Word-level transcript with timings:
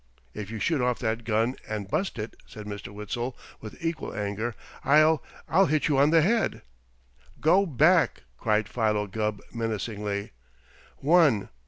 "If 0.33 0.49
you 0.49 0.57
shoot 0.57 0.81
off 0.81 0.97
that 0.97 1.25
gun, 1.25 1.57
and 1.69 1.87
bust 1.87 2.17
it," 2.17 2.35
said 2.47 2.65
Mr. 2.65 2.87
Witzel, 2.87 3.37
with 3.59 3.75
equal 3.85 4.15
anger, 4.15 4.55
"I'll 4.83 5.21
I'll 5.47 5.67
hit 5.67 5.89
you 5.89 5.99
on 5.99 6.09
the 6.09 6.23
head." 6.23 6.63
"Go 7.39 7.67
back!" 7.67 8.23
cried 8.35 8.67
Philo 8.67 9.05
Gubb 9.05 9.43
menacingly. 9.53 10.31
"One!" 10.97 11.49